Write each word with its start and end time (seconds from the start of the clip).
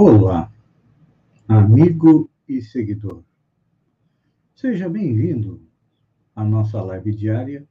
Olá, 0.00 0.48
amigo 1.48 2.30
e 2.48 2.62
seguidor. 2.62 3.24
Seja 4.54 4.88
bem-vindo 4.88 5.60
à 6.36 6.44
nossa 6.44 6.80
live 6.80 7.12
diária 7.12 7.68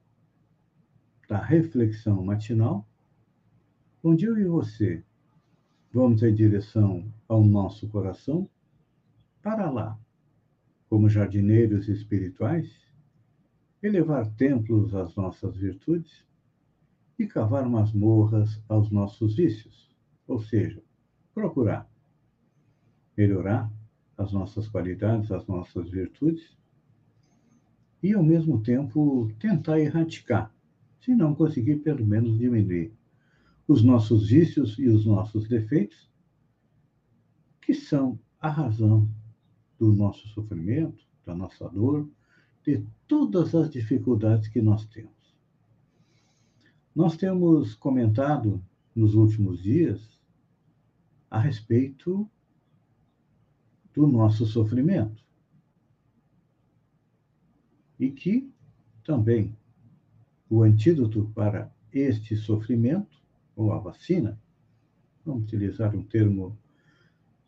da 1.30 1.42
reflexão 1.42 2.22
matinal, 2.22 2.86
onde 4.04 4.26
eu 4.26 4.38
e 4.38 4.44
você 4.44 5.02
vamos 5.90 6.22
em 6.22 6.36
direção 6.36 7.10
ao 7.30 7.46
nosso 7.46 7.88
coração 7.88 8.50
para 9.42 9.72
lá, 9.72 9.98
como 10.90 11.08
jardineiros 11.08 11.88
espirituais, 11.88 12.70
elevar 13.82 14.30
templos 14.34 14.94
às 14.94 15.16
nossas 15.16 15.56
virtudes 15.56 16.26
e 17.18 17.26
cavar 17.26 17.70
masmorras 17.70 18.62
aos 18.68 18.92
nossos 18.92 19.38
vícios, 19.38 19.96
ou 20.28 20.42
seja, 20.42 20.84
procurar 21.34 21.90
melhorar 23.18 23.72
as 24.18 24.32
nossas 24.32 24.68
qualidades, 24.68 25.32
as 25.32 25.46
nossas 25.48 25.90
virtudes, 25.90 26.56
e 28.02 28.14
ao 28.14 28.24
mesmo 28.24 28.62
tempo 28.62 29.32
tentar 29.40 29.80
erradicar, 29.80 30.54
se 31.02 31.16
não 31.16 31.34
conseguir, 31.34 31.78
pelo 31.78 32.06
menos 32.06 32.38
diminuir 32.38 32.94
os 33.68 33.84
nossos 33.84 34.30
vícios 34.30 34.78
e 34.78 34.88
os 34.88 35.06
nossos 35.06 35.48
defeitos, 35.48 36.10
que 37.62 37.74
são 37.74 38.20
a 38.40 38.50
razão 38.50 39.10
do 39.80 39.92
nosso 39.94 40.28
sofrimento, 40.30 41.04
da 41.26 41.36
nossa 41.36 41.68
dor, 41.70 42.08
de 42.64 42.86
todas 43.08 43.54
as 43.56 43.70
dificuldades 43.70 44.48
que 44.48 44.62
nós 44.62 44.86
temos. 44.86 45.12
Nós 46.96 47.18
temos 47.18 47.76
comentado 47.76 48.64
nos 48.96 49.16
últimos 49.16 49.62
dias 49.62 50.18
a 51.30 51.40
respeito 51.40 52.30
do 53.98 54.06
nosso 54.06 54.46
sofrimento. 54.46 55.26
E 58.00 58.12
que 58.12 58.54
também 59.04 59.58
o 60.48 60.62
antídoto 60.62 61.32
para 61.34 61.74
este 61.92 62.36
sofrimento, 62.36 63.20
ou 63.56 63.74
a 63.74 63.80
vacina, 63.80 64.40
vamos 65.26 65.46
utilizar 65.46 65.96
um 65.96 66.04
termo 66.04 66.56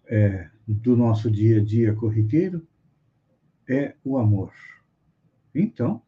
é, 0.07 0.49
do 0.67 0.97
nosso 0.97 1.29
dia 1.29 1.61
a 1.61 1.63
dia 1.63 1.93
corriqueiro, 1.93 2.67
é 3.69 3.95
o 4.03 4.17
amor. 4.17 4.51
Então, 5.53 6.01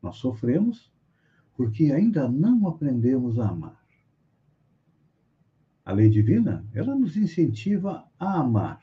nós 0.00 0.16
sofremos 0.16 0.90
porque 1.54 1.92
ainda 1.92 2.26
não 2.30 2.66
aprendemos 2.66 3.38
a 3.38 3.50
amar. 3.50 3.78
A 5.84 5.92
lei 5.92 6.08
divina, 6.08 6.66
ela 6.72 6.94
nos 6.94 7.14
incentiva 7.14 8.10
a 8.18 8.40
amar. 8.40 8.80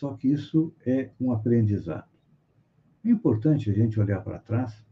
Só 0.00 0.14
que 0.14 0.28
isso 0.28 0.72
é 0.86 1.10
um 1.20 1.30
aprendizado. 1.30 2.08
É 3.04 3.10
importante 3.10 3.68
a 3.68 3.74
gente 3.74 4.00
olhar 4.00 4.24
para 4.24 4.38
trás 4.38 4.82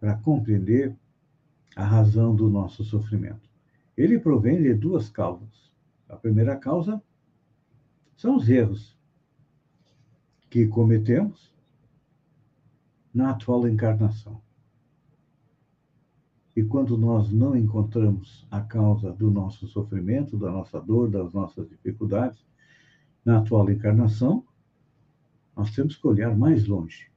para 0.00 0.16
compreender 0.16 0.96
a 1.76 1.84
razão 1.84 2.34
do 2.34 2.48
nosso 2.48 2.82
sofrimento. 2.84 3.50
Ele 3.94 4.18
provém 4.18 4.62
de 4.62 4.72
duas 4.72 5.10
causas. 5.10 5.70
A 6.08 6.16
primeira 6.16 6.56
causa 6.56 7.02
são 8.16 8.36
os 8.36 8.48
erros 8.48 8.98
que 10.48 10.66
cometemos 10.68 11.54
na 13.12 13.32
atual 13.32 13.68
encarnação. 13.68 14.40
E 16.56 16.64
quando 16.64 16.96
nós 16.96 17.30
não 17.30 17.54
encontramos 17.54 18.46
a 18.50 18.62
causa 18.62 19.12
do 19.12 19.30
nosso 19.30 19.68
sofrimento, 19.68 20.38
da 20.38 20.50
nossa 20.50 20.80
dor, 20.80 21.10
das 21.10 21.30
nossas 21.34 21.68
dificuldades, 21.68 22.42
na 23.24 23.38
atual 23.38 23.70
encarnação, 23.70 24.44
nós 25.56 25.70
temos 25.70 25.96
que 25.96 26.06
olhar 26.06 26.36
mais 26.36 26.66
longe, 26.66 27.10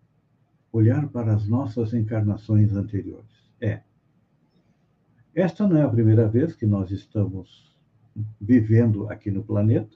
olhar 0.72 1.08
para 1.10 1.34
as 1.34 1.48
nossas 1.48 1.94
encarnações 1.94 2.74
anteriores. 2.74 3.52
É. 3.60 3.82
Esta 5.34 5.68
não 5.68 5.78
é 5.78 5.84
a 5.84 5.90
primeira 5.90 6.28
vez 6.28 6.56
que 6.56 6.66
nós 6.66 6.92
estamos 6.92 7.76
vivendo 8.40 9.10
aqui 9.10 9.30
no 9.30 9.44
planeta, 9.44 9.96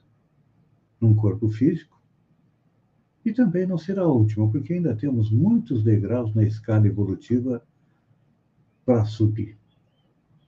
num 1.00 1.16
corpo 1.16 1.50
físico, 1.50 2.00
e 3.24 3.32
também 3.32 3.66
não 3.66 3.78
será 3.78 4.02
a 4.02 4.08
última, 4.08 4.50
porque 4.50 4.74
ainda 4.74 4.96
temos 4.96 5.32
muitos 5.32 5.84
degraus 5.84 6.34
na 6.34 6.44
escala 6.44 6.88
evolutiva 6.88 7.64
para 8.84 9.06
subir. 9.06 9.58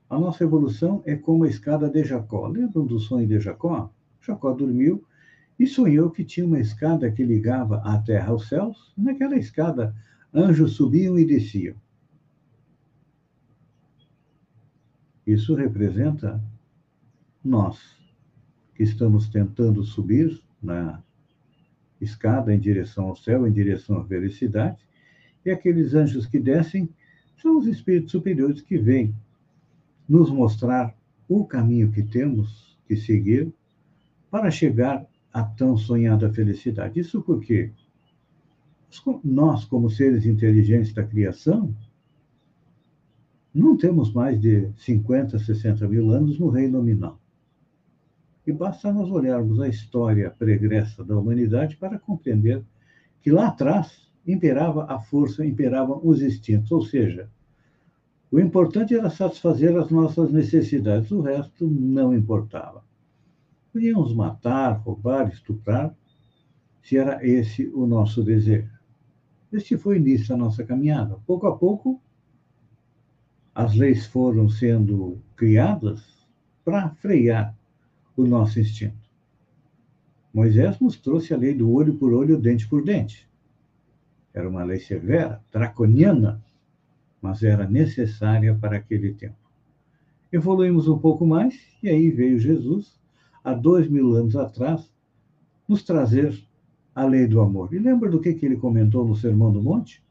A 0.09 0.19
nossa 0.19 0.43
evolução 0.43 1.01
é 1.05 1.15
como 1.15 1.43
a 1.43 1.47
escada 1.47 1.89
de 1.89 2.03
Jacó. 2.03 2.47
Lembram 2.47 2.85
do 2.85 2.99
sonho 2.99 3.27
de 3.27 3.39
Jacó? 3.39 3.91
Jacó 4.21 4.53
dormiu 4.53 5.03
e 5.63 5.67
sonhou 5.67 6.11
que 6.11 6.25
tinha 6.25 6.45
uma 6.45 6.59
escada 6.59 7.09
que 7.09 7.23
ligava 7.23 7.77
a 7.85 7.97
terra 7.97 8.31
aos 8.31 8.49
céus. 8.49 8.93
Naquela 8.97 9.37
escada, 9.37 9.95
anjos 10.33 10.73
subiam 10.73 11.17
e 11.17 11.23
desciam. 11.23 11.73
Isso 15.25 15.55
representa 15.55 16.43
nós, 17.41 17.79
que 18.75 18.83
estamos 18.83 19.29
tentando 19.29 19.85
subir 19.85 20.37
na 20.61 21.01
escada 22.01 22.53
em 22.53 22.59
direção 22.59 23.05
ao 23.05 23.15
céu, 23.15 23.47
em 23.47 23.51
direção 23.51 23.99
à 23.99 24.05
felicidade, 24.05 24.85
e 25.45 25.49
aqueles 25.49 25.93
anjos 25.93 26.25
que 26.25 26.41
descem 26.41 26.89
são 27.41 27.57
os 27.57 27.67
espíritos 27.67 28.11
superiores 28.11 28.59
que 28.59 28.77
vêm 28.77 29.15
nos 30.09 30.29
mostrar 30.29 30.93
o 31.29 31.45
caminho 31.45 31.89
que 31.89 32.03
temos 32.03 32.77
que 32.85 32.97
seguir 32.97 33.49
para 34.29 34.51
chegar 34.51 35.07
a 35.33 35.43
tão 35.43 35.75
sonhada 35.75 36.31
felicidade. 36.31 36.99
Isso 36.99 37.21
porque 37.21 37.71
nós, 39.23 39.65
como 39.65 39.89
seres 39.89 40.25
inteligentes 40.25 40.93
da 40.93 41.03
criação, 41.03 41.75
não 43.53 43.75
temos 43.75 44.13
mais 44.13 44.39
de 44.39 44.71
50, 44.77 45.39
60 45.39 45.87
mil 45.87 46.11
anos 46.11 46.39
no 46.39 46.49
reino 46.49 46.77
nominal. 46.77 47.19
E 48.45 48.51
basta 48.51 48.91
nós 48.91 49.09
olharmos 49.09 49.59
a 49.59 49.67
história 49.67 50.29
pregressa 50.29 51.03
da 51.03 51.17
humanidade 51.17 51.77
para 51.77 51.97
compreender 51.97 52.63
que 53.21 53.31
lá 53.31 53.47
atrás 53.47 54.07
imperava 54.27 54.85
a 54.85 54.99
força, 54.99 55.45
imperavam 55.45 55.99
os 56.03 56.21
instintos, 56.21 56.71
ou 56.71 56.81
seja, 56.81 57.29
o 58.31 58.39
importante 58.39 58.95
era 58.95 59.09
satisfazer 59.09 59.77
as 59.77 59.89
nossas 59.89 60.31
necessidades, 60.31 61.11
o 61.11 61.21
resto 61.21 61.67
não 61.67 62.13
importava. 62.13 62.83
Podíamos 63.73 64.13
matar, 64.13 64.73
roubar, 64.73 65.29
estuprar, 65.29 65.97
se 66.83 66.95
era 66.95 67.25
esse 67.25 67.67
o 67.69 67.87
nosso 67.87 68.21
desejo. 68.23 68.71
Este 69.51 69.75
foi 69.75 69.95
o 69.95 69.97
início 69.97 70.27
da 70.27 70.37
nossa 70.37 70.63
caminhada. 70.63 71.17
Pouco 71.25 71.47
a 71.47 71.57
pouco, 71.57 71.99
as 73.55 73.73
leis 73.73 74.05
foram 74.05 74.47
sendo 74.47 75.19
criadas 75.35 76.27
para 76.63 76.91
frear 76.91 77.57
o 78.15 78.27
nosso 78.27 78.59
instinto. 78.59 79.09
Moisés 80.31 80.79
nos 80.79 80.95
trouxe 80.97 81.33
a 81.33 81.37
lei 81.37 81.55
do 81.55 81.71
olho 81.71 81.95
por 81.95 82.13
olho, 82.13 82.39
dente 82.39 82.67
por 82.67 82.83
dente. 82.83 83.27
Era 84.31 84.47
uma 84.47 84.63
lei 84.63 84.79
severa, 84.79 85.43
draconiana, 85.51 86.43
mas 87.19 87.41
era 87.41 87.67
necessária 87.67 88.53
para 88.53 88.77
aquele 88.77 89.15
tempo. 89.15 89.37
Evoluímos 90.31 90.87
um 90.87 90.99
pouco 90.99 91.25
mais 91.25 91.59
e 91.81 91.89
aí 91.89 92.11
veio 92.11 92.37
Jesus 92.37 93.02
há 93.43 93.53
dois 93.53 93.89
mil 93.89 94.13
anos 94.13 94.35
atrás, 94.35 94.91
nos 95.67 95.83
trazer 95.83 96.33
a 96.95 97.05
lei 97.05 97.27
do 97.27 97.41
amor. 97.41 97.73
E 97.73 97.79
lembra 97.79 98.09
do 98.09 98.19
que, 98.19 98.33
que 98.33 98.45
ele 98.45 98.57
comentou 98.57 99.05
no 99.05 99.15
Sermão 99.15 99.51
do 99.51 99.61
Monte? 99.61 100.03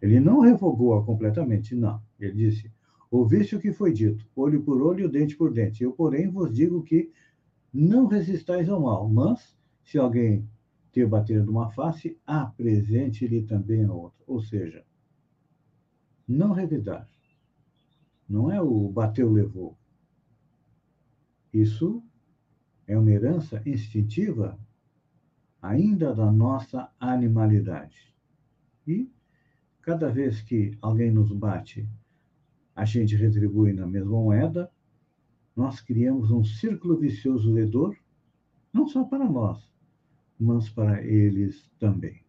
Ele 0.00 0.20
não 0.20 0.40
revogou-a 0.40 1.02
completamente, 1.04 1.74
não. 1.74 2.00
Ele 2.20 2.32
disse: 2.32 2.70
Ouviste 3.10 3.56
o 3.56 3.60
que 3.60 3.72
foi 3.72 3.92
dito, 3.92 4.26
olho 4.36 4.62
por 4.62 4.82
olho, 4.82 5.08
dente 5.08 5.36
por 5.36 5.52
dente. 5.52 5.82
Eu, 5.82 5.92
porém, 5.92 6.28
vos 6.30 6.52
digo 6.52 6.82
que 6.82 7.10
não 7.72 8.06
resistais 8.06 8.68
ao 8.68 8.80
mal, 8.80 9.08
mas 9.08 9.56
se 9.84 9.98
alguém 9.98 10.48
te 10.92 11.04
bater 11.04 11.44
numa 11.44 11.70
face, 11.70 12.18
apresente-lhe 12.26 13.42
também 13.42 13.84
a 13.84 13.92
outra. 13.92 14.22
Ou 14.26 14.40
seja, 14.40 14.84
não 16.26 16.52
revidar. 16.52 17.08
Não 18.28 18.52
é 18.52 18.60
o 18.60 18.88
bateu, 18.90 19.32
levou. 19.32 19.76
Isso 21.52 22.02
é 22.86 22.96
uma 22.98 23.10
herança 23.10 23.62
instintiva 23.66 24.58
ainda 25.60 26.14
da 26.14 26.30
nossa 26.30 26.90
animalidade. 27.00 28.14
E 28.86 29.10
cada 29.82 30.10
vez 30.10 30.40
que 30.42 30.76
alguém 30.80 31.10
nos 31.10 31.32
bate, 31.32 31.88
a 32.74 32.84
gente 32.84 33.16
retribui 33.16 33.72
na 33.72 33.86
mesma 33.86 34.10
moeda, 34.10 34.70
nós 35.54 35.80
criamos 35.80 36.30
um 36.30 36.44
círculo 36.44 36.96
vicioso 36.96 37.52
de 37.52 37.66
dor, 37.66 37.96
não 38.72 38.86
só 38.86 39.02
para 39.04 39.28
nós, 39.28 39.60
mas 40.38 40.68
para 40.68 41.02
eles 41.02 41.68
também. 41.78 42.22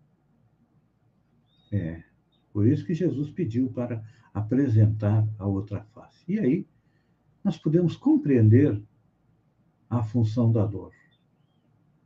É, 1.72 2.04
por 2.52 2.66
isso 2.66 2.86
que 2.86 2.94
Jesus 2.94 3.30
pediu 3.30 3.70
para 3.70 4.04
apresentar 4.34 5.28
a 5.38 5.46
outra 5.46 5.84
face. 5.94 6.24
E 6.28 6.40
aí, 6.40 6.68
nós 7.44 7.58
podemos 7.58 7.96
compreender 7.96 8.82
a 9.90 10.04
função 10.04 10.52
da 10.52 10.66
dor. 10.66 10.94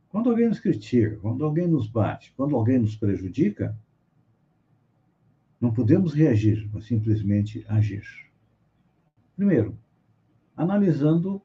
Quando 0.08 0.30
alguém 0.30 0.48
nos 0.48 0.60
critica, 0.60 1.16
quando 1.16 1.44
alguém 1.44 1.66
nos 1.66 1.88
bate, 1.88 2.32
quando 2.36 2.54
alguém 2.56 2.78
nos 2.78 2.96
prejudica, 2.96 3.76
não 5.60 5.72
podemos 5.72 6.14
reagir, 6.14 6.68
mas 6.72 6.84
simplesmente 6.84 7.64
agir. 7.68 8.04
Primeiro, 9.36 9.76
analisando 10.56 11.42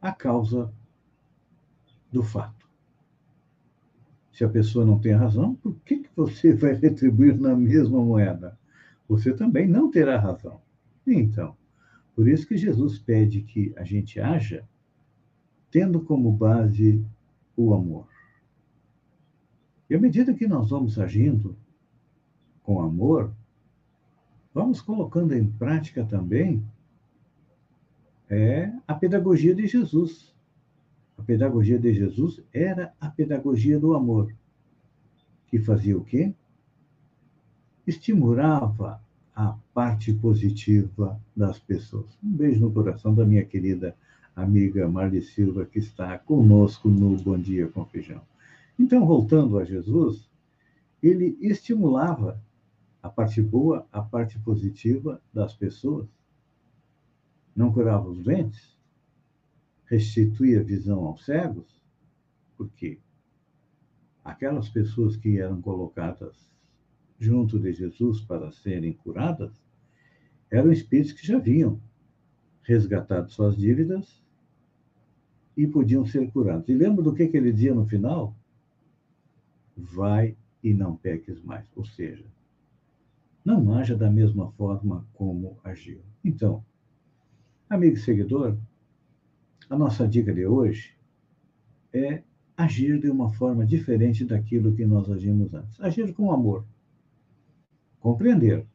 a 0.00 0.12
causa 0.12 0.72
do 2.10 2.22
fato. 2.22 2.66
Se 4.32 4.44
a 4.44 4.48
pessoa 4.48 4.84
não 4.84 4.98
tem 4.98 5.12
razão, 5.12 5.54
por 5.54 5.74
que, 5.80 5.98
que 5.98 6.10
você 6.14 6.54
vai 6.54 6.72
retribuir 6.80 7.38
na 7.38 7.54
mesma 7.54 8.02
moeda? 8.02 8.58
Você 9.08 9.34
também 9.34 9.68
não 9.68 9.90
terá 9.90 10.18
razão. 10.18 10.60
Então, 11.06 11.56
por 12.14 12.28
isso 12.28 12.46
que 12.46 12.56
Jesus 12.56 12.98
pede 12.98 13.42
que 13.42 13.72
a 13.76 13.84
gente 13.84 14.18
haja 14.18 14.66
tendo 15.76 16.00
como 16.00 16.32
base 16.32 17.04
o 17.54 17.74
amor. 17.74 18.08
E 19.90 19.94
à 19.94 20.00
medida 20.00 20.32
que 20.32 20.48
nós 20.48 20.70
vamos 20.70 20.98
agindo 20.98 21.54
com 22.62 22.80
amor, 22.80 23.30
vamos 24.54 24.80
colocando 24.80 25.34
em 25.34 25.46
prática 25.46 26.02
também 26.02 26.64
é 28.30 28.72
a 28.88 28.94
pedagogia 28.94 29.54
de 29.54 29.66
Jesus. 29.66 30.34
A 31.18 31.22
pedagogia 31.22 31.78
de 31.78 31.92
Jesus 31.92 32.40
era 32.54 32.94
a 32.98 33.10
pedagogia 33.10 33.78
do 33.78 33.92
amor, 33.92 34.34
que 35.46 35.58
fazia 35.58 35.98
o 35.98 36.02
quê? 36.02 36.32
Estimulava 37.86 38.98
a 39.34 39.54
parte 39.74 40.10
positiva 40.14 41.20
das 41.36 41.58
pessoas. 41.58 42.16
Um 42.24 42.32
beijo 42.32 42.60
no 42.60 42.72
coração 42.72 43.14
da 43.14 43.26
minha 43.26 43.44
querida 43.44 43.94
amiga 44.36 44.86
Marli 44.86 45.22
Silva, 45.22 45.64
que 45.64 45.78
está 45.78 46.18
conosco 46.18 46.90
no 46.90 47.16
Bom 47.16 47.38
Dia 47.38 47.68
com 47.68 47.86
Feijão. 47.86 48.20
Então, 48.78 49.06
voltando 49.06 49.58
a 49.58 49.64
Jesus, 49.64 50.28
ele 51.02 51.38
estimulava 51.40 52.38
a 53.02 53.08
parte 53.08 53.40
boa, 53.40 53.88
a 53.90 54.02
parte 54.02 54.38
positiva 54.40 55.22
das 55.32 55.54
pessoas, 55.54 56.06
não 57.54 57.72
curava 57.72 58.10
os 58.10 58.22
doentes, 58.22 58.76
restituía 59.86 60.62
visão 60.62 61.06
aos 61.06 61.24
cegos, 61.24 61.82
porque 62.58 62.98
aquelas 64.22 64.68
pessoas 64.68 65.16
que 65.16 65.40
eram 65.40 65.62
colocadas 65.62 66.52
junto 67.18 67.58
de 67.58 67.72
Jesus 67.72 68.20
para 68.20 68.52
serem 68.52 68.92
curadas 68.92 69.64
eram 70.50 70.70
espíritos 70.70 71.12
que 71.12 71.26
já 71.26 71.38
haviam 71.38 71.80
resgatado 72.62 73.30
suas 73.30 73.56
dívidas 73.56 74.25
e 75.56 75.66
podiam 75.66 76.04
ser 76.04 76.30
curados. 76.30 76.68
E 76.68 76.74
lembra 76.74 77.02
do 77.02 77.14
que, 77.14 77.26
que 77.28 77.36
ele 77.36 77.52
dizia 77.52 77.74
no 77.74 77.86
final? 77.86 78.36
Vai 79.76 80.36
e 80.62 80.74
não 80.74 80.96
peques 80.96 81.40
mais. 81.42 81.66
Ou 81.74 81.84
seja, 81.84 82.24
não 83.44 83.72
haja 83.74 83.96
da 83.96 84.10
mesma 84.10 84.50
forma 84.52 85.06
como 85.14 85.56
agiu. 85.64 86.00
Então, 86.24 86.64
amigo 87.70 87.96
e 87.96 88.00
seguidor, 88.00 88.56
a 89.70 89.76
nossa 89.76 90.06
dica 90.06 90.32
de 90.32 90.44
hoje 90.46 90.94
é 91.92 92.22
agir 92.56 92.98
de 93.00 93.10
uma 93.10 93.30
forma 93.30 93.64
diferente 93.66 94.24
daquilo 94.24 94.74
que 94.74 94.84
nós 94.84 95.10
agimos 95.10 95.52
antes. 95.54 95.80
Agir 95.80 96.12
com 96.12 96.32
amor. 96.32 96.64
Compreender 98.00 98.66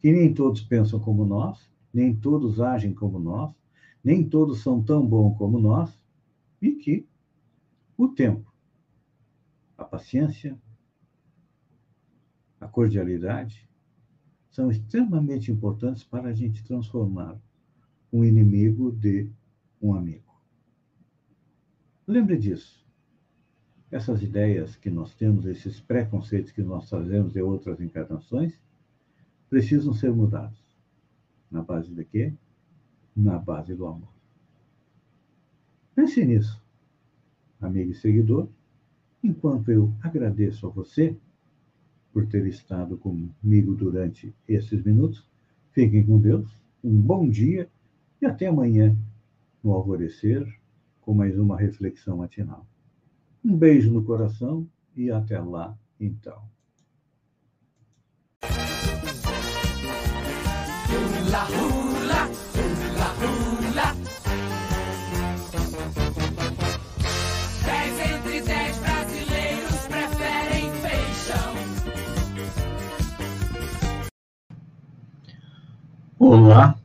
que 0.00 0.10
nem 0.12 0.32
todos 0.32 0.62
pensam 0.62 0.98
como 0.98 1.24
nós, 1.24 1.70
nem 1.92 2.14
todos 2.14 2.60
agem 2.60 2.94
como 2.94 3.18
nós, 3.18 3.54
nem 4.02 4.24
todos 4.24 4.62
são 4.62 4.82
tão 4.82 5.06
bons 5.06 5.36
como 5.36 5.58
nós, 5.60 5.99
e 6.60 6.72
que 6.72 7.06
o 7.96 8.08
tempo, 8.08 8.52
a 9.76 9.84
paciência, 9.84 10.58
a 12.60 12.68
cordialidade 12.68 13.68
são 14.50 14.70
extremamente 14.70 15.50
importantes 15.50 16.04
para 16.04 16.28
a 16.28 16.32
gente 16.32 16.64
transformar 16.64 17.40
um 18.12 18.24
inimigo 18.24 18.92
de 18.92 19.30
um 19.80 19.94
amigo. 19.94 20.30
Lembre 22.06 22.36
disso. 22.36 22.84
Essas 23.90 24.22
ideias 24.22 24.76
que 24.76 24.90
nós 24.90 25.14
temos, 25.14 25.46
esses 25.46 25.80
preconceitos 25.80 26.52
que 26.52 26.62
nós 26.62 26.88
trazemos 26.88 27.32
de 27.32 27.40
outras 27.40 27.80
encarnações, 27.80 28.58
precisam 29.48 29.92
ser 29.92 30.12
mudados. 30.12 30.60
Na 31.50 31.62
base 31.62 31.92
de 31.92 32.04
quê? 32.04 32.32
Na 33.16 33.38
base 33.38 33.74
do 33.74 33.86
amor. 33.86 34.19
Pense 35.94 36.24
nisso, 36.24 36.62
amigo 37.60 37.90
e 37.90 37.94
seguidor, 37.94 38.48
enquanto 39.22 39.70
eu 39.70 39.92
agradeço 40.02 40.66
a 40.66 40.70
você 40.70 41.16
por 42.12 42.26
ter 42.26 42.46
estado 42.46 42.96
comigo 42.96 43.74
durante 43.74 44.34
esses 44.48 44.82
minutos. 44.82 45.26
Fiquem 45.72 46.04
com 46.04 46.18
Deus, 46.18 46.50
um 46.82 47.00
bom 47.00 47.28
dia 47.28 47.68
e 48.20 48.26
até 48.26 48.46
amanhã, 48.46 48.96
no 49.62 49.72
alvorecer, 49.72 50.46
com 51.00 51.14
mais 51.14 51.38
uma 51.38 51.56
reflexão 51.56 52.16
matinal. 52.18 52.66
Um 53.44 53.56
beijo 53.56 53.92
no 53.92 54.04
coração 54.04 54.66
e 54.96 55.10
até 55.10 55.38
lá, 55.40 55.76
então. 55.98 56.42
Hula, 61.48 62.49
Olá, 76.22 76.78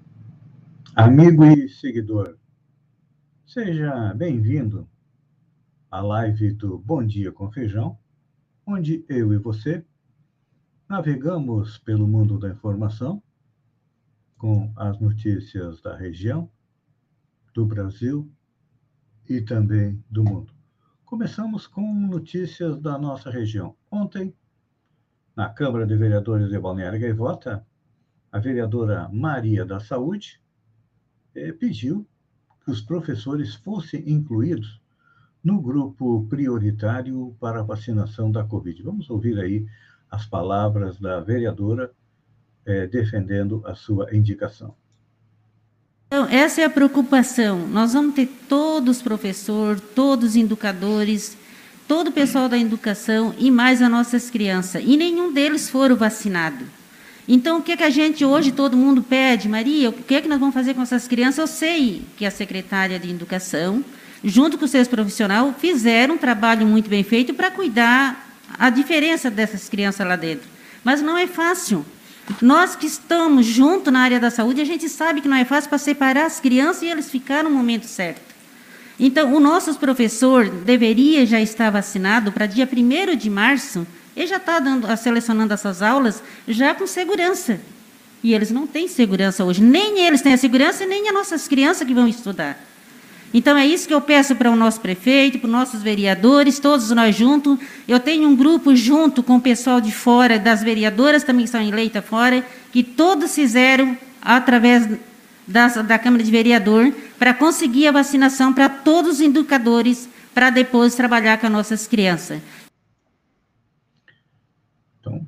amigo 0.96 1.44
e 1.44 1.68
seguidor. 1.68 2.38
Seja 3.46 4.14
bem-vindo 4.14 4.90
à 5.92 6.00
live 6.00 6.54
do 6.54 6.78
Bom 6.78 7.06
Dia 7.06 7.34
com 7.34 7.52
Feijão, 7.52 8.00
onde 8.66 9.04
eu 9.10 9.34
e 9.34 9.38
você 9.38 9.86
navegamos 10.88 11.78
pelo 11.80 12.08
mundo 12.08 12.40
da 12.40 12.48
informação 12.48 13.22
com 14.38 14.72
as 14.74 14.98
notícias 15.02 15.82
da 15.82 15.98
região, 15.98 16.50
do 17.54 17.66
Brasil 17.66 18.32
e 19.28 19.42
também 19.42 20.02
do 20.10 20.24
mundo. 20.24 20.54
Começamos 21.04 21.68
com 21.68 21.94
notícias 21.94 22.80
da 22.80 22.98
nossa 22.98 23.30
região. 23.30 23.76
Ontem, 23.92 24.34
na 25.36 25.50
Câmara 25.50 25.86
de 25.86 25.98
Vereadores 25.98 26.48
de 26.48 26.58
Balneário 26.58 27.02
Gaivota, 27.02 27.68
a 28.36 28.40
vereadora 28.40 29.08
Maria 29.14 29.64
da 29.64 29.80
Saúde 29.80 30.42
eh, 31.34 31.54
pediu 31.54 32.06
que 32.66 32.70
os 32.70 32.82
professores 32.82 33.56
fossem 33.56 34.04
incluídos 34.06 34.82
no 35.42 35.62
grupo 35.62 36.28
prioritário 36.30 37.34
para 37.40 37.62
a 37.62 37.64
vacinação 37.64 38.30
da 38.30 38.44
Covid. 38.44 38.84
Vamos 38.84 39.10
ouvir 39.10 39.40
aí 39.40 39.66
as 40.12 40.26
palavras 40.26 41.00
da 41.00 41.22
vereadora 41.22 41.94
é, 42.66 42.86
defendendo 42.86 43.64
a 43.66 43.74
sua 43.74 44.14
indicação. 44.14 44.76
Então, 46.08 46.28
essa 46.28 46.60
é 46.60 46.66
a 46.66 46.70
preocupação. 46.70 47.66
Nós 47.68 47.94
vamos 47.94 48.16
ter 48.16 48.28
todos 48.50 48.98
os 48.98 49.02
professores, 49.02 49.82
todos 49.96 50.32
os 50.32 50.36
educadores, 50.36 51.38
todo 51.88 52.10
o 52.10 52.12
pessoal 52.12 52.50
da 52.50 52.58
educação 52.58 53.34
e 53.38 53.50
mais 53.50 53.82
as 53.82 53.90
nossas 53.90 54.30
crianças. 54.30 54.84
E 54.86 54.98
nenhum 54.98 55.32
deles 55.32 55.70
foram 55.70 55.96
vacinados. 55.96 56.68
Então, 57.28 57.58
o 57.58 57.62
que, 57.62 57.72
é 57.72 57.78
que 57.78 57.84
a 57.84 57.90
gente 57.90 58.24
hoje, 58.24 58.52
todo 58.52 58.78
mundo 58.78 59.02
pede, 59.02 59.50
Maria, 59.50 59.90
o 59.90 59.94
que, 59.94 60.16
é 60.16 60.22
que 60.22 60.28
nós 60.28 60.40
vamos 60.40 60.54
fazer 60.54 60.76
com 60.76 60.82
essas 60.82 61.08
crianças? 61.08 61.40
Eu 61.40 61.48
sei 61.48 62.04
que 62.18 62.26
a 62.26 62.30
secretária 62.30 63.00
de 63.00 63.10
Educação, 63.10 63.84
junto 64.24 64.58
com 64.58 64.66
os 64.66 64.72
seus 64.72 64.88
profissionais, 64.88 65.56
fizeram 65.58 66.16
um 66.16 66.18
trabalho 66.18 66.68
muito 66.68 66.90
bem 66.90 67.04
feito 67.04 67.34
para 67.34 67.50
cuidar 67.50 68.38
a 68.60 68.70
diferença 68.70 69.32
dessas 69.32 69.68
crianças 69.68 70.08
lá 70.08 70.16
dentro. 70.16 70.48
Mas 70.84 71.02
não 71.02 71.18
é 71.18 71.26
fácil. 71.26 71.84
Nós 72.42 72.76
que 72.76 72.86
estamos 72.86 73.46
junto 73.46 73.90
na 73.90 74.02
área 74.02 74.20
da 74.20 74.30
saúde, 74.30 74.62
a 74.62 74.66
gente 74.66 74.88
sabe 74.88 75.22
que 75.22 75.28
não 75.28 75.38
é 75.38 75.46
fácil 75.46 75.70
para 75.70 75.78
separar 75.80 76.26
as 76.26 76.40
crianças 76.40 76.84
e 76.84 76.88
eles 76.88 77.10
ficar 77.10 77.44
no 77.44 77.50
momento 77.50 77.86
certo. 77.86 78.36
Então, 79.00 79.34
o 79.34 79.40
nosso 79.40 79.74
professor 79.76 80.48
deveria 80.50 81.26
já 81.26 81.42
estar 81.42 81.70
vacinado 81.70 82.32
para 82.32 82.46
dia 82.46 82.68
1 82.72 83.16
de 83.16 83.30
março, 83.30 83.86
ele 84.16 84.28
já 84.28 84.38
está 84.38 84.60
dando, 84.60 84.88
selecionando 84.98 85.54
essas 85.54 85.82
aulas 85.82 86.24
já 86.48 86.74
com 86.74 86.88
segurança. 86.88 87.60
E 88.24 88.34
eles 88.34 88.50
não 88.50 88.66
têm 88.66 88.88
segurança 88.88 89.44
hoje. 89.44 89.62
Nem 89.62 90.00
eles 90.00 90.22
têm 90.22 90.34
a 90.34 90.38
segurança, 90.38 90.86
nem 90.86 91.08
as 91.08 91.14
nossas 91.14 91.48
crianças 91.48 91.86
que 91.86 91.94
vão 91.94 92.08
estudar. 92.08 92.58
Então 93.34 93.58
é 93.58 93.68
isso 93.68 93.88
que 93.88 93.94
eu 93.94 94.00
peço 94.00 94.36
para 94.36 94.50
o 94.50 94.56
nosso 94.56 94.80
prefeito, 94.80 95.40
para 95.40 95.48
os 95.48 95.52
nossos 95.52 95.84
vereadores, 95.84 96.58
todos 96.58 96.90
nós 96.92 97.16
juntos. 97.16 97.60
Eu 97.88 98.00
tenho 98.00 98.28
um 98.30 98.36
grupo 98.36 98.74
junto 98.76 99.22
com 99.22 99.36
o 99.36 99.42
pessoal 99.42 99.82
de 99.82 99.92
fora, 99.92 100.40
das 100.40 100.64
vereadoras 100.64 101.24
também 101.24 101.44
que 101.46 101.52
são 101.52 101.62
eleitas 101.62 102.06
fora, 102.06 102.46
que 102.72 102.82
todos 102.82 103.36
fizeram 103.36 103.98
através 104.22 104.88
da, 105.46 105.68
da 105.68 106.00
Câmara 106.00 106.24
de 106.24 106.32
Vereador 106.32 106.94
para 107.20 107.34
conseguir 107.34 107.88
a 107.88 107.92
vacinação 107.92 108.54
para 108.54 108.70
todos 108.70 109.16
os 109.16 109.22
educadores, 109.22 110.08
para 110.34 110.50
depois 110.50 110.96
trabalhar 110.96 111.38
com 111.38 111.48
as 111.48 111.52
nossas 111.52 111.88
crianças. 111.88 112.42
Então, 115.00 115.28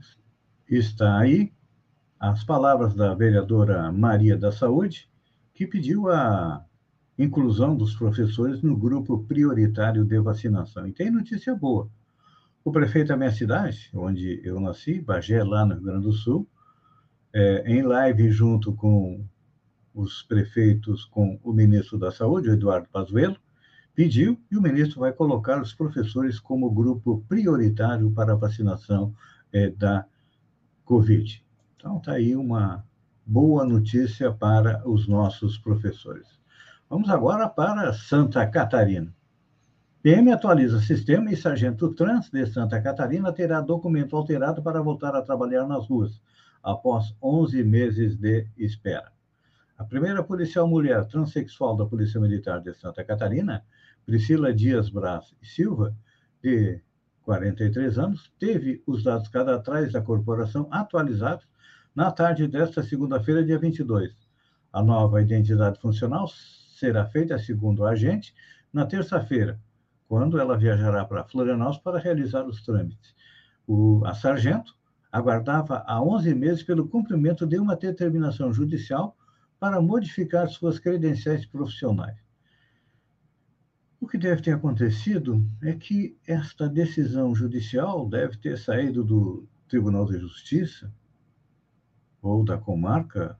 está 0.69 1.19
aí 1.19 1.53
as 2.19 2.43
palavras 2.43 2.93
da 2.93 3.13
vereadora 3.13 3.91
Maria 3.91 4.37
da 4.37 4.51
Saúde, 4.51 5.09
que 5.53 5.67
pediu 5.67 6.09
a 6.09 6.65
inclusão 7.17 7.75
dos 7.75 7.95
professores 7.95 8.61
no 8.61 8.75
grupo 8.75 9.23
prioritário 9.23 10.03
de 10.03 10.19
vacinação. 10.19 10.87
E 10.87 10.91
tem 10.91 11.11
notícia 11.11 11.55
boa. 11.55 11.89
O 12.63 12.71
prefeito 12.71 13.07
da 13.07 13.17
minha 13.17 13.31
cidade, 13.31 13.89
onde 13.93 14.41
eu 14.43 14.59
nasci, 14.59 14.99
Bagé, 14.99 15.43
lá 15.43 15.65
no 15.65 15.75
Rio 15.75 15.83
Grande 15.83 16.03
do 16.03 16.11
Sul, 16.11 16.47
é, 17.33 17.63
em 17.71 17.81
live 17.81 18.29
junto 18.29 18.73
com 18.73 19.25
os 19.93 20.21
prefeitos, 20.23 21.05
com 21.05 21.39
o 21.43 21.53
ministro 21.53 21.97
da 21.97 22.11
Saúde, 22.11 22.49
Eduardo 22.49 22.87
Pazuello, 22.91 23.37
pediu 23.95 24.39
e 24.51 24.57
o 24.57 24.61
ministro 24.61 24.99
vai 24.99 25.11
colocar 25.11 25.59
os 25.61 25.73
professores 25.73 26.39
como 26.39 26.69
grupo 26.69 27.23
prioritário 27.27 28.11
para 28.11 28.33
a 28.33 28.35
vacinação 28.35 29.13
é, 29.51 29.69
da 29.69 30.05
Covid. 30.87 31.43
Então, 31.75 31.97
está 31.97 32.13
aí 32.13 32.33
uma 32.33 32.85
boa 33.25 33.65
notícia 33.65 34.31
para 34.31 34.81
os 34.89 35.05
nossos 35.05 35.57
professores. 35.57 36.39
Vamos 36.89 37.09
agora 37.09 37.49
para 37.49 37.91
Santa 37.91 38.47
Catarina. 38.47 39.13
PM 40.01 40.31
atualiza 40.31 40.79
sistema 40.79 41.29
e 41.29 41.35
sargento 41.35 41.93
trans 41.93 42.29
de 42.29 42.45
Santa 42.45 42.81
Catarina 42.81 43.33
terá 43.33 43.59
documento 43.59 44.15
alterado 44.15 44.63
para 44.63 44.81
voltar 44.81 45.13
a 45.13 45.21
trabalhar 45.21 45.67
nas 45.67 45.85
ruas, 45.89 46.21
após 46.63 47.13
11 47.21 47.61
meses 47.65 48.15
de 48.15 48.47
espera. 48.57 49.11
A 49.77 49.83
primeira 49.83 50.23
policial 50.23 50.69
mulher 50.69 51.05
transexual 51.07 51.75
da 51.75 51.85
Polícia 51.85 52.21
Militar 52.21 52.61
de 52.61 52.73
Santa 52.73 53.03
Catarina, 53.03 53.61
Priscila 54.05 54.53
Dias 54.53 54.89
Braz 54.89 55.35
Silva, 55.43 55.93
de 56.41 56.81
43 57.27 57.99
anos, 57.99 58.31
teve 58.39 58.81
os 58.87 59.03
dados 59.03 59.27
cadastrais 59.27 59.91
da 59.91 60.01
corporação 60.01 60.65
atualizados 60.71 61.45
na 61.93 62.09
tarde 62.09 62.47
desta 62.47 62.81
segunda-feira, 62.81 63.43
dia 63.43 63.59
22. 63.59 64.13
A 64.71 64.81
nova 64.81 65.21
identidade 65.21 65.77
funcional 65.81 66.29
será 66.29 67.05
feita, 67.05 67.37
segundo 67.37 67.79
o 67.79 67.85
agente, 67.85 68.33
na 68.71 68.85
terça-feira, 68.85 69.59
quando 70.07 70.39
ela 70.39 70.57
viajará 70.57 71.03
para 71.03 71.25
Florianópolis 71.25 71.81
para 71.81 71.99
realizar 71.99 72.45
os 72.45 72.63
trâmites. 72.63 73.13
O, 73.67 74.01
a 74.05 74.15
sargento 74.15 74.73
aguardava 75.11 75.83
há 75.85 76.01
11 76.01 76.33
meses 76.33 76.63
pelo 76.63 76.87
cumprimento 76.87 77.45
de 77.45 77.59
uma 77.59 77.75
determinação 77.75 78.53
judicial 78.53 79.17
para 79.59 79.81
modificar 79.81 80.47
suas 80.47 80.79
credenciais 80.79 81.45
profissionais. 81.45 82.26
O 84.07 84.09
que 84.09 84.17
deve 84.17 84.41
ter 84.41 84.53
acontecido 84.53 85.45
é 85.61 85.73
que 85.73 86.17
esta 86.25 86.69
decisão 86.69 87.35
judicial 87.35 88.07
deve 88.07 88.37
ter 88.37 88.57
saído 88.57 89.03
do 89.03 89.45
Tribunal 89.67 90.05
de 90.05 90.17
Justiça 90.17 90.89
ou 92.21 92.41
da 92.41 92.57
comarca, 92.57 93.37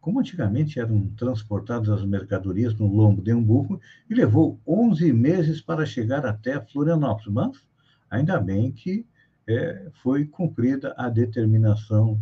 como 0.00 0.20
antigamente 0.20 0.78
eram 0.78 1.08
transportadas 1.16 1.88
as 1.88 2.04
mercadorias 2.04 2.76
no 2.76 2.86
lombo 2.86 3.20
de 3.20 3.34
burro, 3.34 3.80
e 4.08 4.14
levou 4.14 4.60
11 4.64 5.12
meses 5.12 5.60
para 5.60 5.84
chegar 5.84 6.24
até 6.24 6.60
Florianópolis. 6.60 7.34
Mas, 7.34 7.66
ainda 8.08 8.38
bem 8.38 8.70
que 8.70 9.04
é, 9.48 9.90
foi 9.94 10.26
cumprida 10.26 10.94
a 10.96 11.08
determinação 11.08 12.20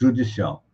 judicial. 0.00 0.64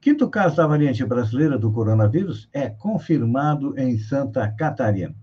Quinto 0.00 0.26
caso 0.30 0.56
da 0.56 0.66
variante 0.66 1.04
brasileira 1.04 1.58
do 1.58 1.70
coronavírus 1.70 2.48
é 2.50 2.70
confirmado 2.70 3.78
em 3.78 3.98
Santa 3.98 4.50
Catarina. 4.50 5.14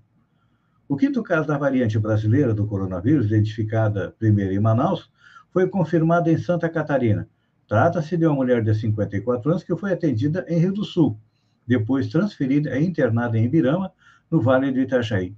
O 0.91 0.97
quinto 0.97 1.23
caso 1.23 1.47
da 1.47 1.57
variante 1.57 1.97
brasileira 1.97 2.53
do 2.53 2.67
coronavírus, 2.67 3.27
identificada 3.27 4.13
primeiro 4.19 4.51
em 4.51 4.59
Manaus, 4.59 5.09
foi 5.49 5.65
confirmado 5.65 6.29
em 6.29 6.37
Santa 6.37 6.67
Catarina. 6.67 7.29
Trata-se 7.65 8.17
de 8.17 8.25
uma 8.25 8.35
mulher 8.35 8.61
de 8.61 8.75
54 8.75 9.51
anos 9.51 9.63
que 9.63 9.73
foi 9.77 9.93
atendida 9.93 10.45
em 10.49 10.59
Rio 10.59 10.73
do 10.73 10.83
Sul, 10.83 11.17
depois 11.65 12.09
transferida 12.09 12.77
e 12.77 12.85
internada 12.85 13.37
em 13.37 13.45
Ibirama, 13.45 13.93
no 14.29 14.41
Vale 14.41 14.69
do 14.69 14.81
Itajaí. 14.81 15.33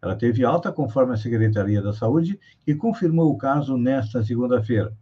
Ela 0.00 0.16
teve 0.16 0.42
alta 0.42 0.72
conforme 0.72 1.12
a 1.12 1.18
Secretaria 1.18 1.82
da 1.82 1.92
Saúde, 1.92 2.40
que 2.64 2.74
confirmou 2.74 3.30
o 3.30 3.36
caso 3.36 3.76
nesta 3.76 4.24
segunda-feira. 4.24 4.96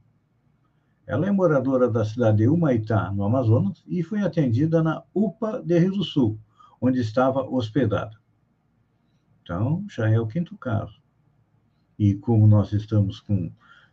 Ela 1.06 1.28
é 1.28 1.30
moradora 1.30 1.88
da 1.88 2.04
cidade 2.04 2.38
de 2.38 2.48
Humaitá, 2.48 3.12
no 3.12 3.22
Amazonas, 3.22 3.84
e 3.86 4.02
foi 4.02 4.22
atendida 4.22 4.82
na 4.82 5.04
UPA 5.14 5.62
de 5.64 5.78
Rio 5.78 5.92
do 5.92 6.02
Sul, 6.02 6.40
onde 6.80 6.98
estava 6.98 7.48
hospedada. 7.48 8.20
Então, 9.42 9.84
já 9.88 10.08
é 10.08 10.18
o 10.18 10.26
quinto 10.26 10.56
caso. 10.56 11.00
E 11.98 12.14
como 12.14 12.46
nós 12.46 12.72
estamos 12.72 13.20
com 13.20 13.50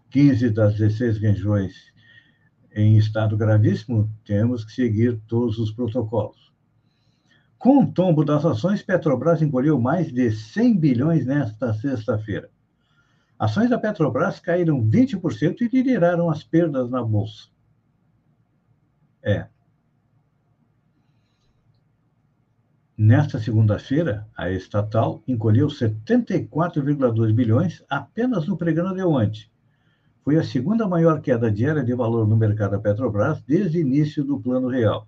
15 0.10 0.50
das 0.52 0.76
16 0.76 1.18
regiões 1.18 1.94
em 2.74 2.98
estado 2.98 3.36
gravíssimo, 3.36 4.10
temos 4.24 4.64
que 4.64 4.72
seguir 4.72 5.20
todos 5.28 5.58
os 5.58 5.72
protocolos. 5.72 6.50
Com 7.58 7.84
o 7.84 7.92
tombo 7.92 8.24
das 8.24 8.46
ações, 8.46 8.82
Petrobras 8.82 9.42
encolheu 9.42 9.80
mais 9.80 10.14
de 10.14 10.32
100 10.32 10.78
bilhões 10.78 11.26
nesta 11.26 11.74
sexta-feira. 11.74 12.50
Ações 13.38 13.70
da 13.70 13.78
Petrobras 13.78 14.40
caíram 14.40 14.84
20% 14.84 15.62
e 15.62 15.68
lideraram 15.68 16.30
as 16.30 16.44
perdas 16.44 16.90
na 16.90 17.04
bolsa. 17.04 17.50
É. 19.22 19.48
Nesta 23.10 23.40
segunda-feira, 23.40 24.28
a 24.38 24.52
estatal 24.52 25.24
encolheu 25.28 25.66
74,2 25.66 27.34
bilhões 27.34 27.84
apenas 27.90 28.46
no 28.46 28.56
pregão 28.56 28.94
de 28.94 29.02
ontem. 29.02 29.50
Foi 30.24 30.38
a 30.38 30.44
segunda 30.44 30.88
maior 30.88 31.20
queda 31.20 31.50
diária 31.50 31.84
de 31.84 31.96
valor 31.96 32.28
no 32.28 32.38
mercado 32.38 32.74
da 32.74 32.80
Petrobras 32.80 33.42
desde 33.42 33.80
o 33.80 33.82
início 33.82 34.24
do 34.24 34.40
Plano 34.40 34.68
Real. 34.68 35.08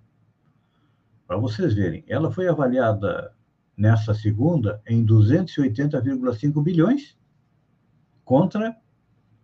Para 1.28 1.36
vocês 1.36 1.74
verem, 1.74 2.04
ela 2.08 2.32
foi 2.32 2.48
avaliada 2.48 3.30
nesta 3.76 4.12
segunda 4.12 4.82
em 4.84 5.06
280,5 5.06 6.60
bilhões 6.60 7.16
contra 8.24 8.76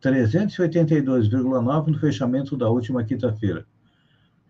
382,9 0.02 1.86
no 1.86 1.98
fechamento 2.00 2.56
da 2.56 2.68
última 2.68 3.04
quinta-feira, 3.04 3.64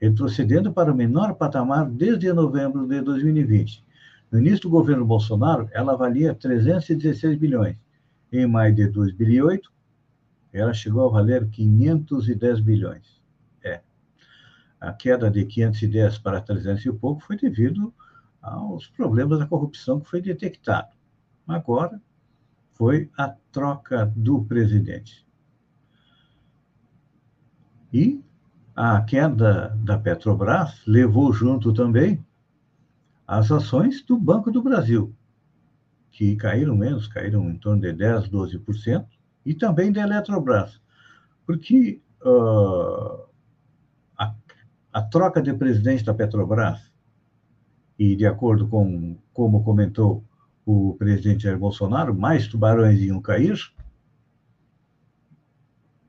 retrocedendo 0.00 0.72
para 0.72 0.90
o 0.90 0.96
menor 0.96 1.34
patamar 1.34 1.90
desde 1.90 2.32
novembro 2.32 2.86
de 2.86 3.02
2020. 3.02 3.86
No 4.30 4.38
início 4.38 4.62
do 4.62 4.70
governo 4.70 5.06
Bolsonaro, 5.06 5.68
ela 5.72 5.96
valia 5.96 6.34
316 6.34 7.38
bilhões. 7.38 7.76
Em 8.30 8.46
maio 8.46 8.74
de 8.74 8.86
2008, 8.88 9.72
ela 10.52 10.74
chegou 10.74 11.08
a 11.08 11.12
valer 11.12 11.48
510 11.48 12.60
bilhões. 12.60 13.22
É. 13.62 13.80
A 14.80 14.92
queda 14.92 15.30
de 15.30 15.44
510 15.44 16.18
para 16.18 16.40
300 16.40 16.84
e 16.84 16.92
pouco 16.92 17.22
foi 17.22 17.36
devido 17.36 17.92
aos 18.42 18.86
problemas 18.86 19.38
da 19.38 19.46
corrupção 19.46 19.98
que 20.00 20.08
foi 20.08 20.20
detectado. 20.20 20.88
Agora, 21.46 22.00
foi 22.74 23.10
a 23.16 23.34
troca 23.50 24.12
do 24.14 24.44
presidente. 24.44 25.26
E 27.92 28.22
a 28.76 29.00
queda 29.00 29.76
da 29.82 29.98
Petrobras 29.98 30.82
levou 30.86 31.32
junto 31.32 31.72
também 31.72 32.24
as 33.28 33.52
ações 33.52 34.02
do 34.02 34.16
Banco 34.16 34.50
do 34.50 34.62
Brasil, 34.62 35.14
que 36.10 36.34
caíram 36.34 36.74
menos, 36.74 37.06
caíram 37.06 37.50
em 37.50 37.58
torno 37.58 37.82
de 37.82 37.92
10%, 37.92 38.30
12%, 38.30 39.06
e 39.44 39.54
também 39.54 39.92
da 39.92 40.00
Eletrobras, 40.00 40.80
porque 41.46 42.00
uh, 42.22 43.28
a, 44.16 44.34
a 44.90 45.02
troca 45.02 45.42
de 45.42 45.52
presidente 45.52 46.02
da 46.02 46.14
Petrobras, 46.14 46.90
e 47.98 48.16
de 48.16 48.24
acordo 48.24 48.66
com 48.66 49.18
como 49.34 49.62
comentou 49.62 50.24
o 50.64 50.94
presidente 50.94 51.42
Jair 51.42 51.58
Bolsonaro, 51.58 52.14
mais 52.14 52.48
tubarões 52.48 52.98
iam 53.00 53.20
cair, 53.20 53.58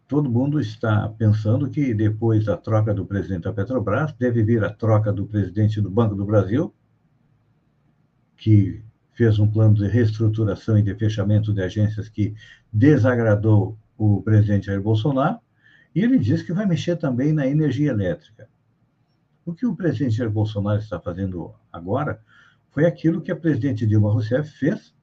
todo 0.08 0.30
mundo 0.30 0.60
está 0.60 1.10
pensando 1.18 1.70
que 1.70 1.94
depois 1.94 2.46
da 2.46 2.56
troca 2.56 2.94
do 2.94 3.06
presidente 3.06 3.44
da 3.44 3.54
Petrobras, 3.54 4.14
deve 4.14 4.42
vir 4.42 4.64
a 4.64 4.74
troca 4.74 5.12
do 5.12 5.26
presidente 5.26 5.82
do 5.82 5.90
Banco 5.90 6.16
do 6.16 6.26
Brasil, 6.26 6.74
que 8.40 8.82
fez 9.14 9.38
um 9.38 9.50
plano 9.50 9.76
de 9.76 9.88
reestruturação 9.88 10.80
e 10.80 10.82
de 10.82 10.96
fechamento 10.96 11.54
de 11.54 11.62
agências 11.62 12.08
que 12.08 12.34
desagradou 12.72 13.78
o 13.98 14.22
presidente 14.22 14.68
Jair 14.68 14.82
Bolsonaro, 14.82 15.40
e 15.94 16.02
ele 16.02 16.18
diz 16.18 16.42
que 16.42 16.54
vai 16.54 16.66
mexer 16.66 16.96
também 16.96 17.34
na 17.34 17.46
energia 17.46 17.92
elétrica. 17.92 18.48
O 19.46 19.54
que 19.54 19.66
o 19.66 19.76
presidente 19.76 20.16
Jair 20.16 20.32
Bolsonaro 20.32 20.80
está 20.80 21.00
fazendo 21.00 21.54
agora 21.72 22.22
foi 22.70 22.86
aquilo 22.86 23.22
que 23.22 23.32
a 23.32 23.36
presidente 23.36 23.86
Dilma 23.86 24.12
Rousseff 24.12 24.50
fez 24.52 24.94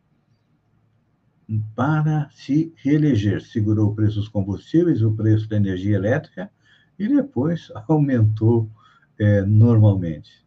para 1.75 2.31
se 2.31 2.73
reeleger. 2.77 3.43
Segurou 3.43 3.91
o 3.91 3.95
preço 3.95 4.21
dos 4.21 4.29
combustíveis, 4.29 5.03
o 5.03 5.13
preço 5.13 5.49
da 5.49 5.57
energia 5.57 5.97
elétrica 5.97 6.51
e 6.99 7.07
depois 7.07 7.71
aumentou 7.87 8.71
é, 9.19 9.43
normalmente. 9.43 10.46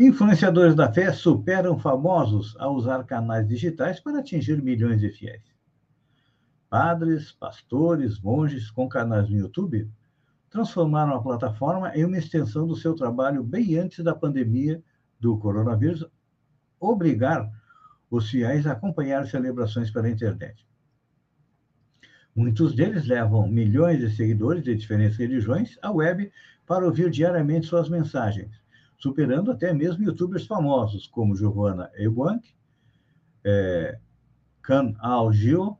Influenciadores 0.00 0.76
da 0.76 0.92
fé 0.92 1.12
superam 1.12 1.76
famosos 1.76 2.54
a 2.60 2.68
usar 2.70 3.02
canais 3.02 3.48
digitais 3.48 3.98
para 3.98 4.20
atingir 4.20 4.62
milhões 4.62 5.00
de 5.00 5.10
fiéis. 5.10 5.42
Padres, 6.70 7.32
pastores, 7.32 8.20
monges 8.20 8.70
com 8.70 8.88
canais 8.88 9.28
no 9.28 9.36
YouTube 9.36 9.90
transformaram 10.50 11.14
a 11.14 11.20
plataforma 11.20 11.92
em 11.96 12.04
uma 12.04 12.16
extensão 12.16 12.64
do 12.64 12.76
seu 12.76 12.94
trabalho 12.94 13.42
bem 13.42 13.76
antes 13.76 14.04
da 14.04 14.14
pandemia 14.14 14.80
do 15.18 15.36
coronavírus 15.36 16.06
obrigar 16.78 17.50
os 18.08 18.30
fiéis 18.30 18.68
a 18.68 18.72
acompanhar 18.72 19.26
celebrações 19.26 19.90
pela 19.90 20.08
internet. 20.08 20.64
Muitos 22.36 22.72
deles 22.72 23.04
levam 23.04 23.48
milhões 23.48 23.98
de 23.98 24.14
seguidores 24.14 24.62
de 24.62 24.76
diferentes 24.76 25.18
religiões 25.18 25.76
à 25.82 25.90
web 25.90 26.30
para 26.64 26.86
ouvir 26.86 27.10
diariamente 27.10 27.66
suas 27.66 27.88
mensagens, 27.88 28.57
superando 28.98 29.52
até 29.52 29.72
mesmo 29.72 30.04
youtubers 30.04 30.44
famosos 30.44 31.06
como 31.06 31.36
Giovanna 31.36 31.90
Ewank, 31.96 32.52
é, 33.44 33.98
Can 34.60 34.94
Al-Gil, 34.98 35.78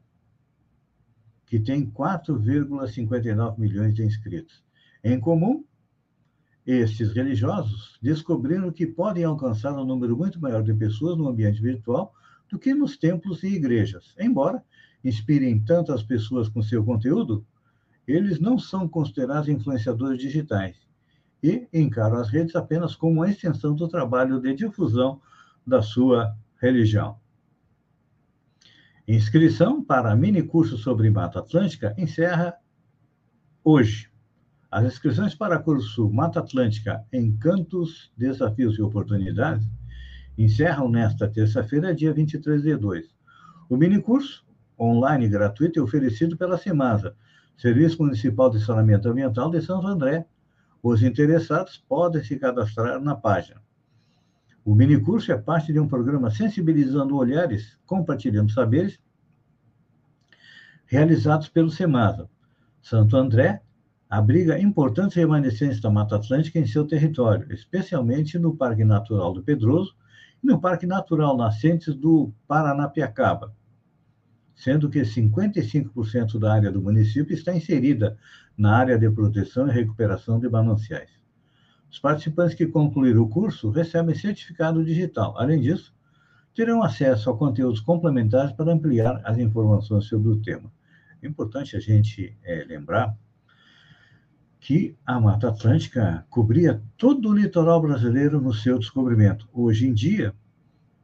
que 1.47 1.59
tem 1.59 1.91
4,59 1.91 3.59
milhões 3.59 3.95
de 3.95 4.05
inscritos. 4.05 4.63
Em 5.03 5.19
comum, 5.19 5.65
estes 6.65 7.13
religiosos 7.13 7.99
descobriram 8.01 8.71
que 8.71 8.87
podem 8.87 9.25
alcançar 9.25 9.73
um 9.73 9.85
número 9.85 10.17
muito 10.17 10.41
maior 10.41 10.63
de 10.63 10.75
pessoas 10.75 11.17
no 11.17 11.29
ambiente 11.29 11.61
virtual 11.61 12.15
do 12.49 12.59
que 12.59 12.73
nos 12.75 12.97
templos 12.97 13.43
e 13.43 13.49
igrejas. 13.49 14.15
Embora 14.19 14.63
inspirem 15.03 15.59
tantas 15.61 16.03
pessoas 16.03 16.49
com 16.49 16.63
seu 16.63 16.85
conteúdo, 16.85 17.45
eles 18.07 18.39
não 18.39 18.59
são 18.59 18.89
considerados 18.89 19.49
influenciadores 19.49 20.21
digitais 20.21 20.88
e 21.43 21.69
encaram 21.73 22.17
as 22.17 22.29
redes 22.29 22.57
apenas 22.57 22.95
como 22.95 23.21
uma 23.21 23.31
extensão 23.31 23.75
do 23.75 23.89
trabalho 23.89 24.41
de 24.41 24.55
difusão 24.55 25.21
da 25.67 25.83
sua 25.83 26.37
religião. 26.61 27.19
Inscrição 29.07 29.83
para 29.83 30.15
mini 30.15 30.43
curso 30.43 30.77
sobre 30.77 31.11
Mata 31.11 31.39
Atlântica 31.39 31.95
encerra 31.97 32.55
hoje. 33.65 34.11
As 34.71 34.85
inscrições 34.85 35.35
para 35.35 35.59
curso 35.59 36.11
Mata 36.11 36.41
Atlântica 36.41 37.05
Encantos, 37.13 38.13
Desafios 38.17 38.77
e 38.77 38.83
Oportunidades 38.83 39.67
encerram 40.37 40.89
nesta 40.89 41.27
terça-feira, 41.27 41.95
dia 41.95 42.13
23 42.13 42.63
de 42.63 42.77
2. 42.77 43.07
O 43.69 43.77
mini 43.77 44.01
curso 44.01 44.47
online 44.79 45.29
gratuito 45.29 45.81
é 45.81 45.83
oferecido 45.83 46.37
pela 46.37 46.57
CEMASA, 46.57 47.17
Serviço 47.57 48.03
Municipal 48.03 48.49
de 48.49 48.65
Saneamento 48.65 49.09
Ambiental 49.09 49.51
de 49.51 49.61
Santo 49.61 49.87
André. 49.87 50.27
Os 50.83 51.03
interessados 51.03 51.77
podem 51.89 52.23
se 52.23 52.39
cadastrar 52.39 53.01
na 53.01 53.15
página. 53.15 53.61
O 54.65 54.75
minicurso 54.75 55.33
é 55.33 55.37
parte 55.37 55.73
de 55.73 55.81
um 55.81 55.89
programa 55.89 56.31
Sensibilizando 56.31 57.17
Olhares, 57.17 57.79
Compartilhando 57.87 58.53
Saberes, 58.53 58.99
realizados 60.87 61.49
pelo 61.49 61.71
CEMASA. 61.71 62.29
Santo 62.81 63.17
André 63.17 63.63
abriga 64.09 64.59
importantes 64.59 65.17
remanescentes 65.17 65.81
da 65.81 65.91
Mata 65.91 66.17
Atlântica 66.17 66.59
em 66.59 66.67
seu 66.67 66.87
território, 66.87 67.53
especialmente 67.53 68.39
no 68.39 68.57
Parque 68.57 68.85
Natural 68.85 69.33
do 69.33 69.43
Pedroso 69.43 69.95
e 70.43 70.47
no 70.47 70.61
Parque 70.61 70.87
Natural 70.87 71.37
Nascentes 71.37 71.95
do 71.95 72.33
Paranapiacaba, 72.47 73.55
sendo 74.55 74.89
que 74.89 75.01
55% 75.01 76.39
da 76.39 76.55
área 76.55 76.71
do 76.71 76.81
município 76.81 77.35
está 77.35 77.55
inserida 77.55 78.17
na 78.59 78.77
área 78.77 78.99
de 78.99 79.09
proteção 79.09 79.69
e 79.69 79.73
recuperação 79.73 80.41
de 80.41 80.49
mananciais. 80.49 81.11
Os 81.91 81.99
participantes 81.99 82.55
que 82.55 82.67
concluíram 82.67 83.23
o 83.23 83.29
curso 83.29 83.71
recebem 83.71 84.15
certificado 84.15 84.85
digital. 84.85 85.39
Além 85.39 85.61
disso, 85.61 85.95
terão 86.55 86.83
acesso 86.83 87.31
a 87.31 87.37
conteúdos 87.37 87.81
complementares 87.81 88.53
para 88.53 88.73
ampliar 88.73 89.23
as 89.25 89.39
informações 89.39 90.07
sobre 90.07 90.29
o 90.29 90.41
tema. 90.41 90.71
É 91.23 91.27
importante 91.29 91.77
a 91.77 91.81
gente 91.81 92.37
é, 92.43 92.65
lembrar 92.65 93.17
que 94.61 94.97
a 95.07 95.21
Mata 95.21 95.49
Atlântica 95.49 96.27
cobria 96.29 96.83
todo 96.97 97.29
o 97.29 97.33
litoral 97.33 97.81
brasileiro 97.81 98.41
no 98.41 98.53
seu 98.53 98.79
descobrimento. 98.79 99.49
Hoje 99.53 99.87
em 99.87 99.95
dia, 99.95 100.35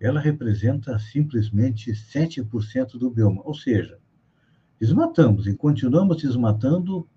ela 0.01 0.21
representa 0.21 0.99
simplesmente 0.99 1.93
7% 1.93 2.99
do 2.99 3.11
bioma, 3.11 3.43
ou 3.45 3.55
seja, 3.55 3.99
desmatamos 4.79 5.47
e 5.47 5.55
continuamos 5.55 6.21
desmatando 6.21 7.09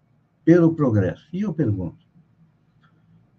pelo 0.47 0.73
progresso. 0.73 1.27
E 1.33 1.41
eu 1.41 1.53
pergunto, 1.53 1.97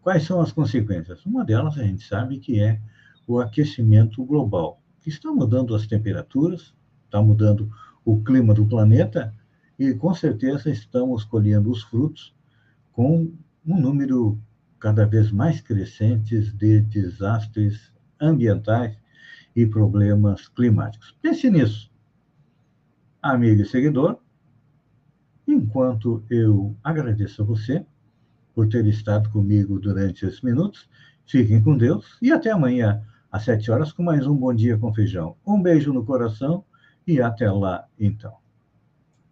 quais 0.02 0.24
são 0.24 0.42
as 0.42 0.52
consequências? 0.52 1.24
Uma 1.24 1.42
delas 1.42 1.78
a 1.78 1.82
gente 1.82 2.06
sabe 2.06 2.38
que 2.38 2.60
é 2.60 2.78
o 3.26 3.40
aquecimento 3.40 4.22
global, 4.26 4.82
que 5.00 5.08
está 5.08 5.32
mudando 5.32 5.74
as 5.74 5.86
temperaturas, 5.86 6.74
está 7.06 7.22
mudando 7.22 7.72
o 8.04 8.22
clima 8.22 8.52
do 8.52 8.66
planeta 8.66 9.34
e 9.78 9.94
com 9.94 10.14
certeza 10.14 10.68
estamos 10.68 11.24
colhendo 11.24 11.70
os 11.70 11.82
frutos 11.82 12.34
com 12.92 13.32
um 13.66 13.80
número 13.80 14.38
cada 14.78 15.06
vez 15.06 15.32
mais 15.32 15.62
crescentes 15.62 16.52
de 16.52 16.82
desastres 16.82 17.90
ambientais 18.20 18.98
e 19.56 19.64
problemas 19.64 20.46
climáticos. 20.48 21.16
Pense 21.22 21.48
nisso, 21.48 21.90
amigo 23.22 23.62
e 23.62 23.64
seguidor, 23.64 24.18
enquanto 25.48 26.22
eu 26.28 26.76
agradeço 26.84 27.42
a 27.42 27.44
você 27.44 27.84
por 28.54 28.68
ter 28.68 28.86
estado 28.86 29.30
comigo 29.30 29.80
durante 29.80 30.26
esses 30.26 30.42
minutos. 30.42 30.88
Fiquem 31.26 31.62
com 31.62 31.76
Deus 31.76 32.18
e 32.20 32.30
até 32.30 32.50
amanhã, 32.50 33.02
às 33.32 33.44
sete 33.44 33.70
horas, 33.70 33.90
com 33.90 34.02
mais 34.02 34.26
um 34.26 34.36
Bom 34.36 34.52
Dia 34.52 34.76
com 34.76 34.92
Feijão. 34.92 35.36
Um 35.46 35.60
beijo 35.62 35.92
no 35.92 36.04
coração 36.04 36.64
e 37.06 37.20
até 37.20 37.50
lá, 37.50 37.86
então. 37.98 38.47